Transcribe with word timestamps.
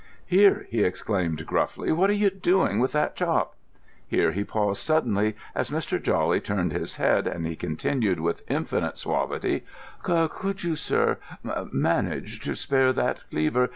"Here," 0.25 0.65
he 0.71 0.83
exclaimed 0.83 1.45
gruffly, 1.45 1.91
"what 1.91 2.09
are 2.09 2.13
you 2.13 2.31
doing 2.31 2.79
with 2.79 2.91
that 2.93 3.15
chop——" 3.15 3.55
Here 4.07 4.31
he 4.31 4.43
paused 4.43 4.81
suddenly 4.81 5.35
as 5.53 5.69
Mr. 5.69 6.01
Jawley 6.01 6.39
turned 6.39 6.71
his 6.71 6.95
head, 6.95 7.27
and 7.27 7.45
he 7.45 7.55
continued 7.55 8.19
with 8.19 8.41
infinite 8.49 8.97
suavity: 8.97 9.63
"Could 10.01 10.63
you, 10.63 10.75
sir, 10.75 11.19
manage 11.71 12.39
to 12.39 12.55
spare 12.55 12.91
that 12.93 13.19
cleaver? 13.29 13.69